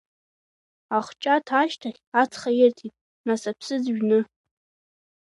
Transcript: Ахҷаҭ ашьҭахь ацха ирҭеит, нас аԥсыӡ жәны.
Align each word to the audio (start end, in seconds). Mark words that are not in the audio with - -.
Ахҷаҭ 0.97 1.47
ашьҭахь 1.61 2.01
ацха 2.21 2.49
ирҭеит, 2.59 2.93
нас 3.27 3.41
аԥсыӡ 3.51 3.83
жәны. 3.95 4.19